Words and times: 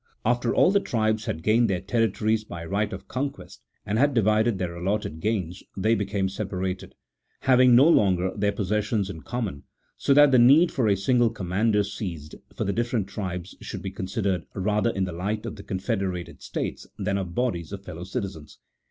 After 0.25 0.51
all 0.51 0.71
the 0.71 0.79
tribes 0.79 1.25
had 1.25 1.43
gained 1.43 1.69
their 1.69 1.79
territories 1.79 2.43
by 2.43 2.65
right 2.65 2.91
of 2.91 3.07
conquest, 3.07 3.61
and 3.85 3.99
had 3.99 4.15
divided 4.15 4.57
their 4.57 4.75
allotted 4.75 5.19
gains, 5.19 5.61
they 5.77 5.93
became 5.93 6.27
separated, 6.27 6.95
having 7.41 7.75
no 7.75 7.87
longer 7.87 8.31
their 8.35 8.51
possessions 8.51 9.11
in 9.11 9.21
common, 9.21 9.61
so 9.97 10.11
that 10.15 10.31
the 10.31 10.39
need 10.39 10.71
for 10.71 10.87
a 10.87 10.97
single 10.97 11.29
commander 11.29 11.83
ceased, 11.83 12.33
for 12.55 12.63
the 12.63 12.73
different 12.73 13.07
tribes 13.09 13.55
should 13.61 13.83
be 13.83 13.91
considered 13.91 14.47
rather 14.55 14.89
in 14.89 15.03
the 15.03 15.13
light 15.13 15.45
of 15.45 15.53
confederated 15.67 16.41
states 16.41 16.87
than 16.97 17.19
of 17.19 17.35
bodies 17.35 17.71
of 17.71 17.85
fellow 17.85 18.03
citizens. 18.03 18.57